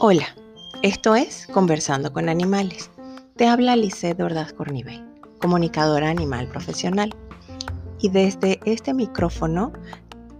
[0.00, 0.26] Hola,
[0.82, 2.90] esto es Conversando con Animales.
[3.36, 5.04] Te habla Lisette Ordaz Cornivel,
[5.38, 7.14] comunicadora animal profesional.
[8.00, 9.72] Y desde este micrófono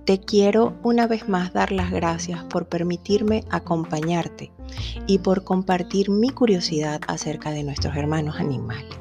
[0.05, 4.51] te quiero una vez más dar las gracias por permitirme acompañarte
[5.07, 8.99] y por compartir mi curiosidad acerca de nuestros hermanos animales.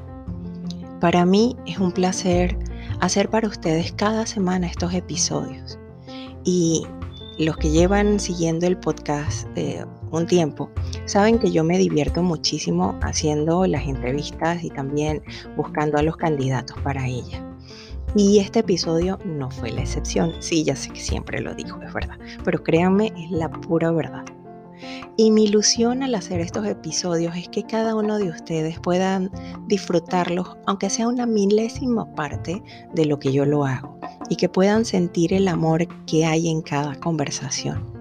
[1.00, 2.58] Para mí es un placer
[3.04, 5.78] hacer para ustedes cada semana estos episodios.
[6.46, 6.88] Y
[7.38, 10.70] los que llevan siguiendo el podcast eh, un tiempo,
[11.06, 15.22] saben que yo me divierto muchísimo haciendo las entrevistas y también
[15.58, 17.42] buscando a los candidatos para ellas.
[18.16, 20.32] Y este episodio no fue la excepción.
[20.40, 22.18] Sí, ya sé que siempre lo digo, es verdad.
[22.46, 24.24] Pero créanme, es la pura verdad.
[25.18, 29.32] Y mi ilusión al hacer estos episodios es que cada uno de ustedes puedan
[29.68, 32.62] disfrutarlos, aunque sea una milésima parte
[32.94, 34.00] de lo que yo lo hago,
[34.30, 37.94] y que puedan sentir el amor que hay en cada conversación.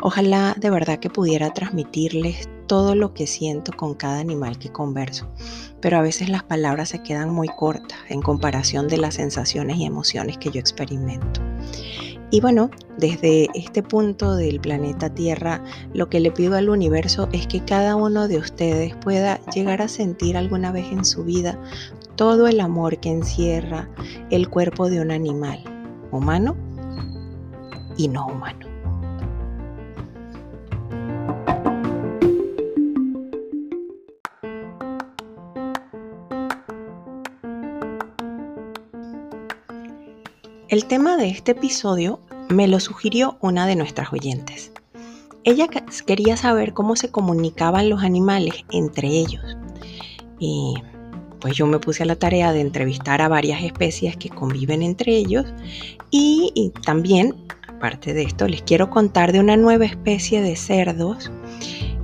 [0.00, 5.26] Ojalá de verdad que pudiera transmitirles todo lo que siento con cada animal que converso,
[5.80, 9.84] pero a veces las palabras se quedan muy cortas en comparación de las sensaciones y
[9.84, 11.40] emociones que yo experimento.
[12.30, 15.62] Y bueno, desde este punto del planeta Tierra,
[15.94, 19.88] lo que le pido al universo es que cada uno de ustedes pueda llegar a
[19.88, 21.58] sentir alguna vez en su vida
[22.16, 23.88] todo el amor que encierra
[24.30, 25.62] el cuerpo de un animal,
[26.10, 26.54] humano
[27.96, 28.67] y no humano.
[40.68, 44.70] El tema de este episodio me lo sugirió una de nuestras oyentes.
[45.42, 45.66] Ella
[46.04, 49.56] quería saber cómo se comunicaban los animales entre ellos.
[50.38, 50.74] Y
[51.40, 55.16] pues yo me puse a la tarea de entrevistar a varias especies que conviven entre
[55.16, 55.46] ellos
[56.10, 57.34] y, también,
[57.66, 61.32] aparte de esto, les quiero contar de una nueva especie de cerdos.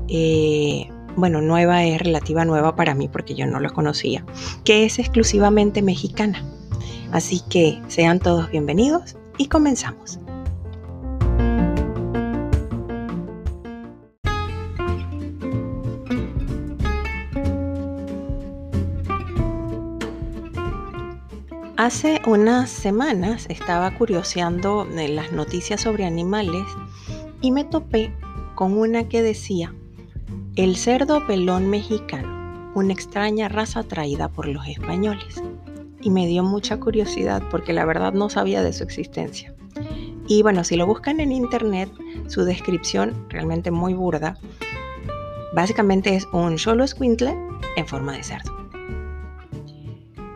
[0.08, 4.24] Eh, bueno, nueva es relativa nueva para mí porque yo no la conocía,
[4.64, 6.42] que es exclusivamente mexicana.
[7.12, 10.18] Así que sean todos bienvenidos y comenzamos.
[21.76, 26.64] Hace unas semanas estaba curioseando las noticias sobre animales
[27.40, 28.12] y me topé
[28.54, 29.74] con una que decía,
[30.56, 35.42] el cerdo pelón mexicano, una extraña raza traída por los españoles
[36.04, 39.54] y me dio mucha curiosidad porque la verdad no sabía de su existencia.
[40.28, 41.90] Y bueno, si lo buscan en internet,
[42.28, 44.38] su descripción realmente muy burda,
[45.54, 47.36] básicamente es un solo squintle
[47.76, 48.54] en forma de cerdo.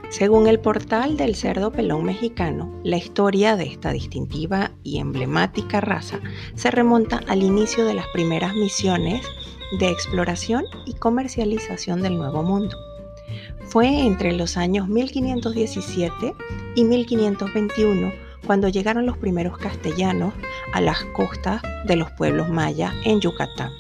[0.09, 6.19] Según el portal del cerdo pelón mexicano, la historia de esta distintiva y emblemática raza
[6.55, 9.27] se remonta al inicio de las primeras misiones
[9.79, 12.75] de exploración y comercialización del Nuevo Mundo
[13.69, 16.35] fue entre los años 1517
[16.75, 18.13] y 1521
[18.47, 20.33] cuando llegaron los primeros castellanos
[20.73, 23.73] a las costas de los pueblos mayas en Yucatán,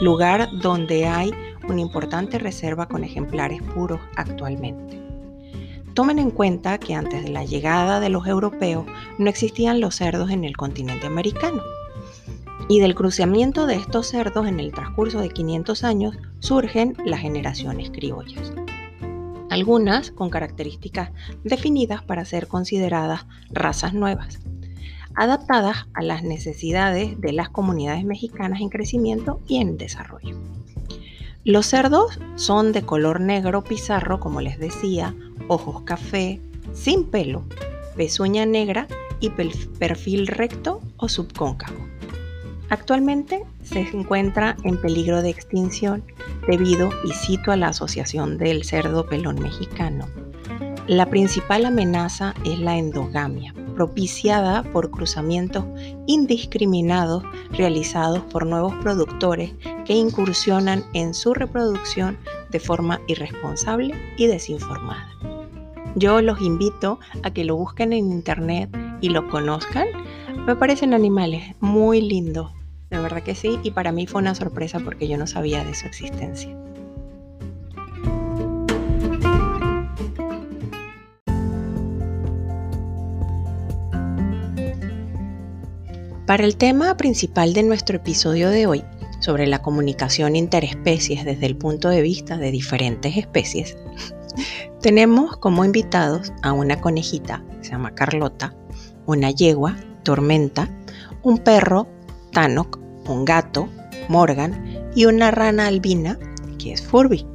[0.00, 1.32] lugar donde hay
[1.66, 5.02] una importante reserva con ejemplares puros actualmente.
[5.94, 8.84] Tomen en cuenta que antes de la llegada de los europeos
[9.16, 11.62] no existían los cerdos en el continente americano.
[12.68, 17.90] Y del cruceamiento de estos cerdos en el transcurso de 500 años surgen las generaciones
[17.90, 18.52] criollas
[19.54, 21.12] algunas con características
[21.44, 24.40] definidas para ser consideradas razas nuevas,
[25.14, 30.36] adaptadas a las necesidades de las comunidades mexicanas en crecimiento y en desarrollo.
[31.44, 35.14] Los cerdos son de color negro pizarro, como les decía,
[35.46, 36.40] ojos café,
[36.72, 37.44] sin pelo,
[37.94, 38.88] pezuña negra
[39.20, 41.78] y perfil recto o subcóncavo.
[42.74, 46.02] Actualmente se encuentra en peligro de extinción
[46.48, 50.08] debido, y cito a la Asociación del Cerdo Pelón Mexicano,
[50.88, 55.64] la principal amenaza es la endogamia, propiciada por cruzamientos
[56.08, 57.22] indiscriminados
[57.52, 59.52] realizados por nuevos productores
[59.84, 62.18] que incursionan en su reproducción
[62.50, 65.08] de forma irresponsable y desinformada.
[65.94, 68.68] Yo los invito a que lo busquen en internet
[69.00, 69.86] y lo conozcan.
[70.44, 72.50] Me parecen animales muy lindos,
[72.96, 75.74] de verdad que sí, y para mí fue una sorpresa porque yo no sabía de
[75.74, 76.56] su existencia.
[86.26, 88.84] Para el tema principal de nuestro episodio de hoy,
[89.20, 93.76] sobre la comunicación interespecies desde el punto de vista de diferentes especies,
[94.80, 98.54] tenemos como invitados a una conejita, se llama Carlota,
[99.04, 100.70] una yegua, Tormenta,
[101.22, 101.88] un perro,
[102.30, 103.68] Tanok, un gato,
[104.08, 106.18] Morgan, y una rana albina,
[106.58, 107.26] que es Furby.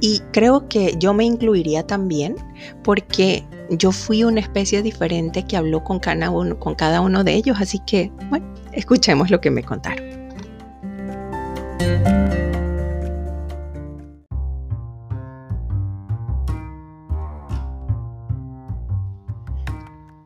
[0.00, 2.36] Y creo que yo me incluiría también
[2.82, 7.34] porque yo fui una especie diferente que habló con cada uno, con cada uno de
[7.34, 10.10] ellos, así que, bueno, escuchemos lo que me contaron.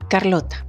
[0.08, 0.64] Carlota.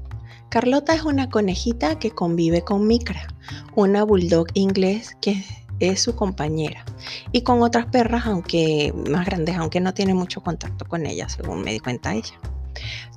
[0.49, 3.27] Carlota es una conejita que convive con Micra,
[3.75, 5.43] una bulldog inglés que
[5.79, 6.85] es su compañera,
[7.31, 11.63] y con otras perras, aunque más grandes, aunque no tiene mucho contacto con ellas, según
[11.63, 12.39] me di cuenta ella.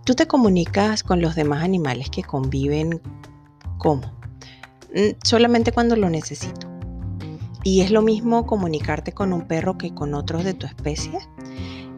[0.04, 3.00] Tú te comunicas con los demás animales que conviven
[3.78, 4.12] ¿cómo?
[4.94, 6.66] Mm, solamente cuando lo necesito.
[7.64, 11.18] Y es lo mismo comunicarte con un perro que con otros de tu especie.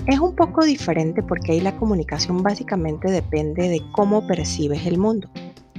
[0.07, 5.29] Es un poco diferente porque ahí la comunicación básicamente depende de cómo percibes el mundo.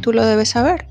[0.02, 0.88] Tú lo debes saber.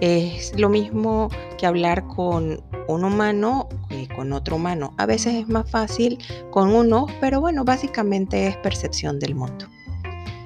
[0.00, 1.28] Es lo mismo
[1.58, 4.94] que hablar con un humano que con otro humano.
[4.96, 6.18] A veces es más fácil
[6.50, 9.66] con uno, pero bueno, básicamente es percepción del mundo.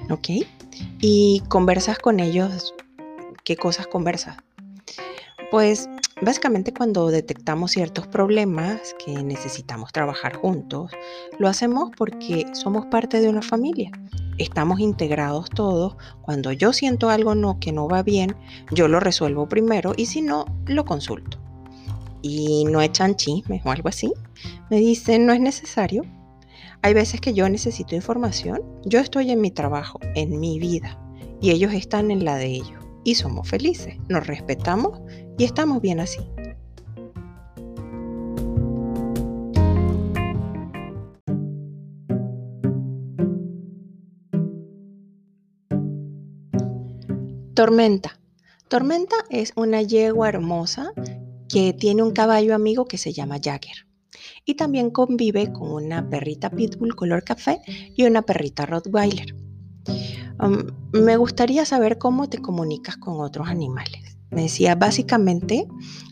[0.09, 0.45] ¿Ok?
[1.01, 2.73] Y conversas con ellos.
[3.43, 4.37] ¿Qué cosas conversas?
[5.51, 5.87] Pues
[6.21, 10.91] Básicamente cuando detectamos ciertos problemas que necesitamos trabajar juntos,
[11.37, 13.91] lo hacemos porque somos parte de una familia.
[14.37, 15.95] Estamos integrados todos.
[16.21, 18.35] Cuando yo siento algo no, que no va bien,
[18.71, 21.37] yo lo resuelvo primero y si no, lo consulto.
[22.21, 24.13] Y no echan chismes o algo así.
[24.69, 26.03] Me dicen, no es necesario.
[26.81, 28.61] Hay veces que yo necesito información.
[28.85, 30.99] Yo estoy en mi trabajo, en mi vida,
[31.41, 32.79] y ellos están en la de ellos.
[33.05, 34.99] Y somos felices, nos respetamos
[35.37, 36.21] y estamos bien así.
[47.53, 48.19] Tormenta.
[48.67, 50.91] Tormenta es una yegua hermosa
[51.47, 53.87] que tiene un caballo amigo que se llama Jagger.
[54.43, 57.61] Y también convive con una perrita pitbull color café
[57.95, 59.35] y una perrita rottweiler.
[60.93, 64.17] Me gustaría saber cómo te comunicas con otros animales.
[64.33, 65.67] Me decía, básicamente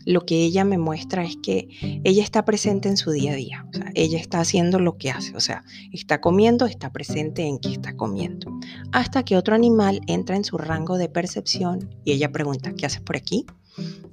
[0.06, 1.68] lo que ella me muestra es que
[2.04, 5.10] ella está presente en su día a día, o sea, ella está haciendo lo que
[5.10, 8.52] hace, o sea, está comiendo, está presente en que está comiendo,
[8.92, 13.00] hasta que otro animal entra en su rango de percepción y ella pregunta, ¿qué haces
[13.00, 13.46] por aquí?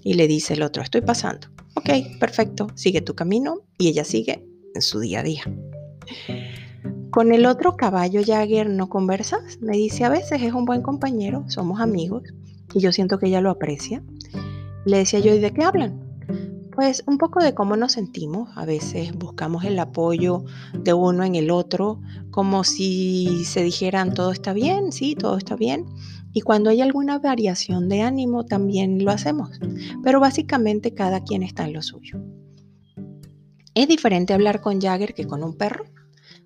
[0.03, 1.47] Y le dice el otro, estoy pasando.
[1.75, 1.89] Ok,
[2.19, 5.43] perfecto, sigue tu camino y ella sigue en su día a día.
[7.11, 11.43] Con el otro caballo Jagger no conversas, me dice a veces es un buen compañero,
[11.47, 12.23] somos amigos,
[12.73, 14.03] y yo siento que ella lo aprecia.
[14.85, 15.99] Le decía yo, ¿y de qué hablan?
[16.73, 18.49] Pues un poco de cómo nos sentimos.
[18.55, 21.99] A veces buscamos el apoyo de uno en el otro,
[22.31, 25.85] como si se dijeran, todo está bien, sí, todo está bien.
[26.31, 29.59] Y cuando hay alguna variación de ánimo, también lo hacemos.
[30.03, 32.21] Pero básicamente cada quien está en lo suyo.
[33.73, 35.85] Es diferente hablar con Jagger que con un perro.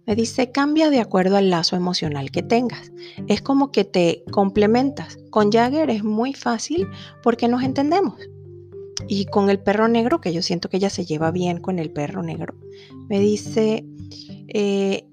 [0.06, 2.92] Me dice, cambia de acuerdo al lazo emocional que tengas.
[3.28, 5.18] Es como que te complementas.
[5.30, 6.88] Con Jagger es muy fácil
[7.22, 8.16] porque nos entendemos.
[9.08, 11.92] Y con el perro negro, que yo siento que ella se lleva bien con el
[11.92, 12.56] perro negro,
[13.10, 13.86] me dice,
[14.48, 15.08] eh,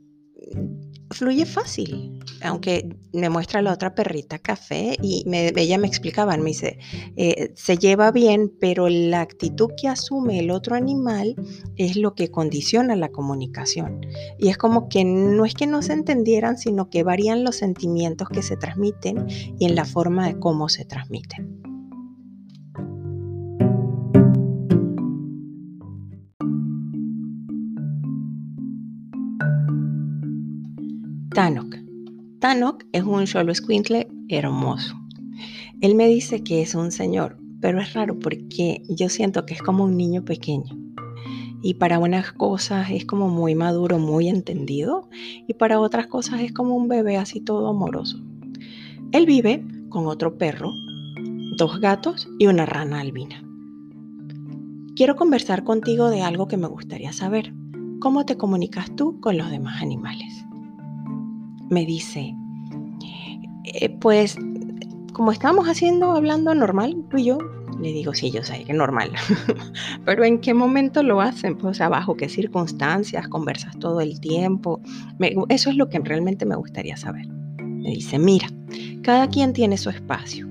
[1.10, 6.78] fluye fácil aunque me muestra la otra perrita café y ella me explicaba, me dice,
[7.16, 11.34] eh, se lleva bien, pero la actitud que asume el otro animal
[11.76, 14.00] es lo que condiciona la comunicación.
[14.38, 18.28] Y es como que no es que no se entendieran, sino que varían los sentimientos
[18.28, 19.26] que se transmiten
[19.58, 21.69] y en la forma de cómo se transmiten.
[31.40, 31.74] Tanok
[32.38, 34.94] Tanok es un solo squintle hermoso.
[35.80, 39.62] Él me dice que es un señor, pero es raro porque yo siento que es
[39.62, 40.78] como un niño pequeño.
[41.62, 45.08] Y para unas cosas es como muy maduro, muy entendido,
[45.48, 48.22] y para otras cosas es como un bebé así todo amoroso.
[49.12, 50.70] Él vive con otro perro,
[51.56, 53.42] dos gatos y una rana albina.
[54.94, 57.54] Quiero conversar contigo de algo que me gustaría saber.
[57.98, 60.44] ¿Cómo te comunicas tú con los demás animales?
[61.70, 62.34] Me dice,
[63.64, 64.36] eh, pues
[65.12, 67.38] como estamos haciendo, hablando normal, tú y yo,
[67.80, 69.12] le digo, sí, yo sé que normal,
[70.04, 71.56] pero ¿en qué momento lo hacen?
[71.56, 74.80] Pues, o bajo qué circunstancias, conversas todo el tiempo.
[75.48, 77.26] eso es lo que realmente me gustaría saber.
[77.28, 78.48] Me dice, mira,
[79.02, 80.46] cada quien tiene su espacio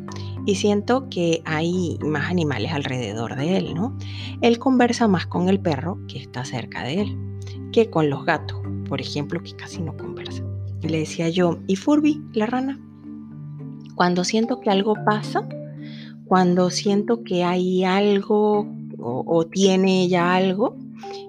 [0.45, 3.95] y siento que hay más animales alrededor de él, ¿no?
[4.41, 7.17] Él conversa más con el perro que está cerca de él
[7.71, 10.48] que con los gatos, por ejemplo, que casi no conversan.
[10.81, 12.79] Le decía yo, ¿y Furby, la rana?
[13.95, 15.47] Cuando siento que algo pasa,
[16.25, 18.67] cuando siento que hay algo
[18.97, 20.77] o, o tiene ya algo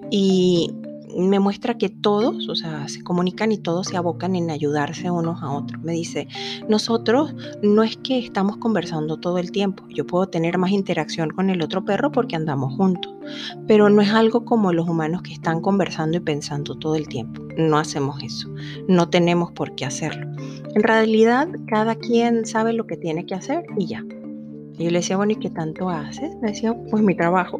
[0.09, 0.71] y
[1.17, 5.41] me muestra que todos, o sea, se comunican y todos se abocan en ayudarse unos
[5.41, 5.81] a otros.
[5.83, 6.27] Me dice,
[6.67, 11.49] nosotros no es que estamos conversando todo el tiempo, yo puedo tener más interacción con
[11.49, 13.13] el otro perro porque andamos juntos,
[13.67, 17.41] pero no es algo como los humanos que están conversando y pensando todo el tiempo.
[17.57, 18.49] No hacemos eso,
[18.87, 20.27] no tenemos por qué hacerlo.
[20.73, 24.03] En realidad, cada quien sabe lo que tiene que hacer y ya.
[24.77, 26.33] Y yo le decía, bueno, ¿y qué tanto haces?
[26.41, 27.59] Me decía, pues mi trabajo.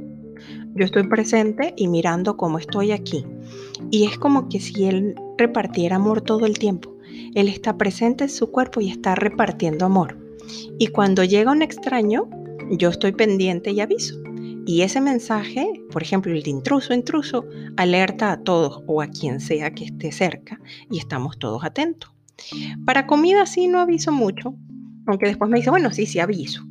[0.73, 3.25] Yo estoy presente y mirando cómo estoy aquí.
[3.89, 6.95] Y es como que si él repartiera amor todo el tiempo.
[7.35, 10.17] Él está presente en su cuerpo y está repartiendo amor.
[10.79, 12.29] Y cuando llega un extraño,
[12.69, 14.21] yo estoy pendiente y aviso.
[14.65, 17.45] Y ese mensaje, por ejemplo, el de intruso, intruso,
[17.77, 20.59] alerta a todos o a quien sea que esté cerca
[20.89, 22.11] y estamos todos atentos.
[22.85, 24.55] Para comida sí no aviso mucho,
[25.07, 26.63] aunque después me dice, bueno, sí, sí aviso.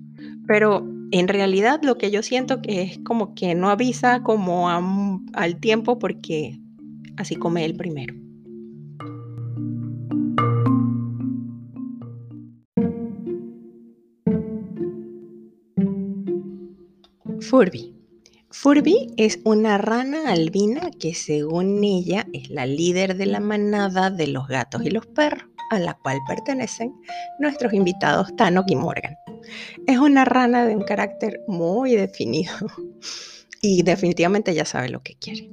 [0.46, 4.68] Pero en realidad lo que yo siento que es como que no avisa como
[5.34, 6.58] al tiempo porque
[7.16, 8.14] así come él primero.
[17.40, 17.96] Furby.
[18.52, 24.28] Furby es una rana albina que según ella es la líder de la manada de
[24.28, 26.92] los gatos y los perros, a la cual pertenecen
[27.38, 29.16] nuestros invitados Tano y Morgan.
[29.86, 32.52] Es una rana de un carácter muy definido
[33.62, 35.50] y definitivamente ya sabe lo que quiere.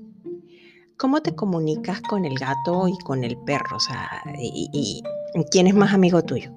[0.98, 3.78] ¿Cómo te comunicas con el gato y con el perro?
[3.78, 4.10] O sea,
[4.42, 5.04] y,
[5.52, 6.52] quién es más amigo tuyo?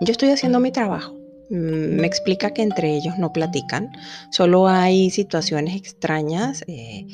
[0.00, 1.14] Yo estoy haciendo mi trabajo.
[1.50, 3.90] Mm, me explica que entre ellos no platican,
[4.30, 7.06] solo hay situaciones extrañas, eh,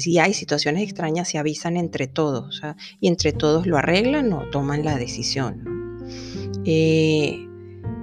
[0.00, 2.60] si hay situaciones extrañas se avisan entre todos
[3.00, 5.62] y entre todos lo arreglan o toman la decisión.
[6.64, 7.46] Eh,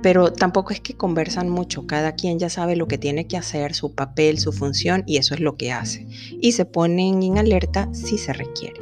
[0.01, 3.73] pero tampoco es que conversan mucho, cada quien ya sabe lo que tiene que hacer,
[3.73, 6.05] su papel, su función y eso es lo que hace.
[6.41, 8.81] Y se ponen en alerta si se requiere.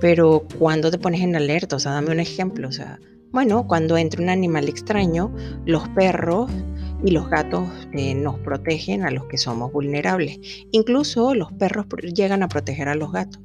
[0.00, 3.00] Pero cuando te pones en alerta, o sea, dame un ejemplo, o sea,
[3.32, 6.50] bueno, cuando entra un animal extraño, los perros
[7.04, 10.38] y los gatos eh, nos protegen a los que somos vulnerables.
[10.70, 13.40] Incluso los perros llegan a proteger a los gatos.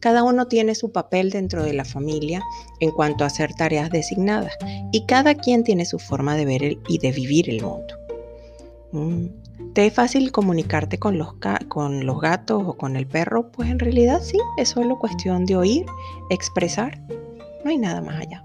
[0.00, 2.42] Cada uno tiene su papel dentro de la familia
[2.80, 4.52] en cuanto a hacer tareas designadas
[4.92, 7.94] y cada quien tiene su forma de ver y de vivir el mundo.
[8.92, 9.26] Mm,
[9.74, 11.34] ¿Te es fácil comunicarte con los,
[11.68, 13.50] con los gatos o con el perro?
[13.50, 15.86] Pues en realidad sí, es solo cuestión de oír,
[16.28, 17.00] expresar,
[17.64, 18.44] no hay nada más allá.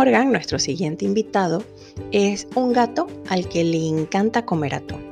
[0.00, 1.62] Morgan, nuestro siguiente invitado,
[2.10, 5.04] es un gato al que le encanta comer atún.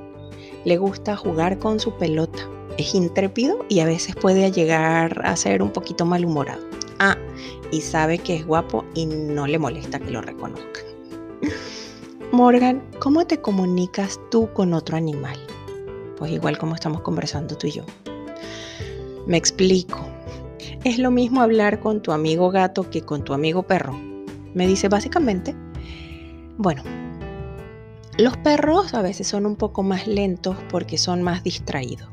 [0.64, 2.38] Le gusta jugar con su pelota.
[2.78, 6.62] Es intrépido y a veces puede llegar a ser un poquito malhumorado.
[7.00, 7.18] Ah,
[7.70, 10.84] y sabe que es guapo y no le molesta que lo reconozcan.
[12.32, 15.36] Morgan, ¿cómo te comunicas tú con otro animal?
[16.16, 17.82] Pues igual como estamos conversando tú y yo.
[19.26, 20.00] Me explico.
[20.84, 24.07] Es lo mismo hablar con tu amigo gato que con tu amigo perro
[24.58, 25.54] me dice básicamente,
[26.56, 26.82] bueno,
[28.18, 32.08] los perros a veces son un poco más lentos porque son más distraídos.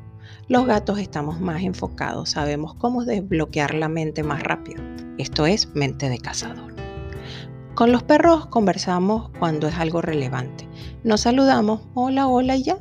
[0.48, 4.84] Los gatos estamos más enfocados, sabemos cómo desbloquear la mente más rápido.
[5.18, 6.76] Esto es mente de cazador.
[7.74, 10.70] Con los perros conversamos cuando es algo relevante.
[11.04, 12.78] Nos saludamos, hola, hola y ya.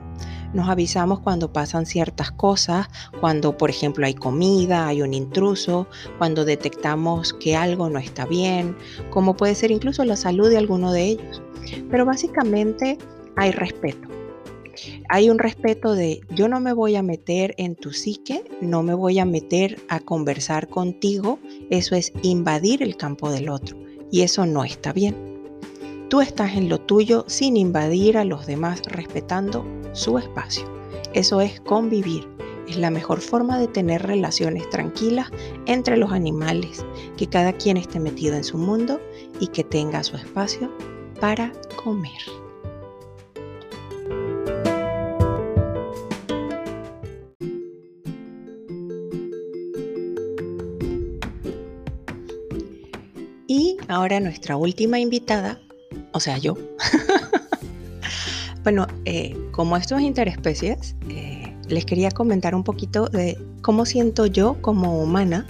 [0.55, 2.87] Nos avisamos cuando pasan ciertas cosas,
[3.21, 8.77] cuando por ejemplo hay comida, hay un intruso, cuando detectamos que algo no está bien,
[9.11, 11.43] como puede ser incluso la salud de alguno de ellos.
[11.91, 12.99] Pero básicamente
[13.35, 14.09] hay respeto.
[15.09, 18.95] Hay un respeto de yo no me voy a meter en tu psique, no me
[18.95, 23.77] voy a meter a conversar contigo, eso es invadir el campo del otro
[24.13, 25.17] y eso no está bien.
[26.09, 30.65] Tú estás en lo tuyo sin invadir a los demás, respetando su espacio.
[31.15, 32.29] Eso es convivir.
[32.69, 35.31] Es la mejor forma de tener relaciones tranquilas
[35.65, 36.85] entre los animales,
[37.17, 39.01] que cada quien esté metido en su mundo
[39.41, 40.71] y que tenga su espacio
[41.21, 41.51] para
[41.83, 42.13] comer.
[53.47, 55.61] Y ahora nuestra última invitada
[56.15, 56.57] o sea, yo.
[58.63, 64.27] bueno, eh, como esto es interespecies, eh, les quería comentar un poquito de cómo siento
[64.27, 65.47] yo como humana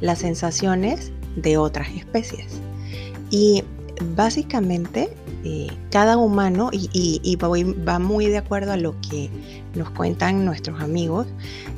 [0.00, 2.60] las sensaciones de otras especies.
[3.30, 3.64] Y
[4.14, 5.08] básicamente
[5.42, 9.28] eh, cada humano, y, va muy de acuerdo a lo que
[9.74, 11.26] nos cuentan nuestros amigos,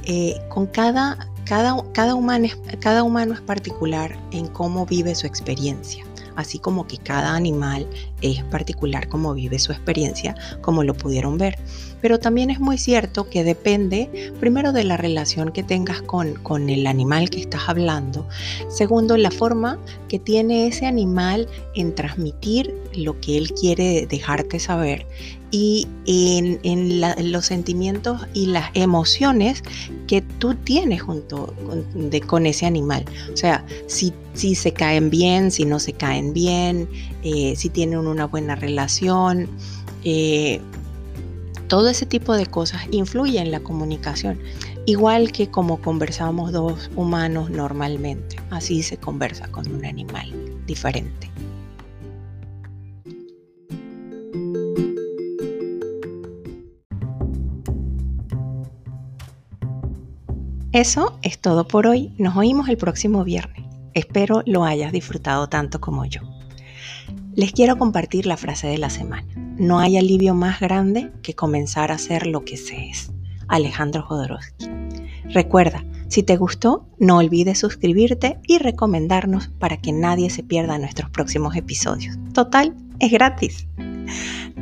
[0.04, 2.46] eh, con cada, cada, cada, humano
[2.80, 6.04] cada humano es particular en cómo vive su experiencia
[6.40, 7.86] así como que cada animal
[8.22, 11.56] es particular como vive su experiencia, como lo pudieron ver.
[12.00, 16.70] Pero también es muy cierto que depende, primero, de la relación que tengas con, con
[16.70, 18.26] el animal que estás hablando.
[18.68, 19.78] Segundo, la forma
[20.08, 25.06] que tiene ese animal en transmitir lo que él quiere dejarte saber
[25.50, 27.00] y en,
[27.32, 29.62] los sentimientos y las emociones
[30.06, 33.04] que tú tienes junto con, con ese animal.
[33.32, 36.88] O sea, si, si, se caen bien, si no se caen bien,
[37.22, 39.48] eh, si tienen una buena relación.
[40.04, 40.60] Eh,
[41.70, 44.40] todo ese tipo de cosas influye en la comunicación,
[44.86, 48.38] igual que como conversamos dos humanos normalmente.
[48.50, 50.32] Así se conversa con un animal
[50.66, 51.30] diferente.
[60.72, 62.12] Eso es todo por hoy.
[62.18, 63.64] Nos oímos el próximo viernes.
[63.94, 66.22] Espero lo hayas disfrutado tanto como yo.
[67.36, 69.39] Les quiero compartir la frase de la semana.
[69.60, 73.12] No hay alivio más grande que comenzar a hacer lo que se es.
[73.46, 74.70] Alejandro Jodorowsky.
[75.24, 81.10] Recuerda, si te gustó, no olvides suscribirte y recomendarnos para que nadie se pierda nuestros
[81.10, 82.16] próximos episodios.
[82.32, 83.66] Total, es gratis.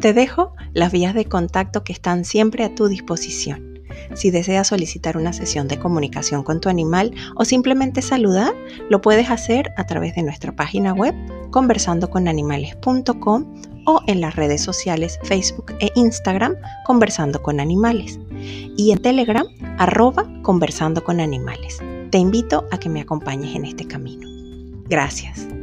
[0.00, 3.78] Te dejo las vías de contacto que están siempre a tu disposición.
[4.14, 8.52] Si deseas solicitar una sesión de comunicación con tu animal o simplemente saludar,
[8.90, 11.14] lo puedes hacer a través de nuestra página web
[11.52, 13.44] conversandoconanimales.com
[13.88, 16.54] o en las redes sociales Facebook e Instagram
[16.84, 18.20] Conversando con Animales
[18.76, 19.46] y en Telegram
[19.78, 21.78] arroba Conversando con Animales.
[22.10, 24.28] Te invito a que me acompañes en este camino.
[24.88, 25.57] Gracias.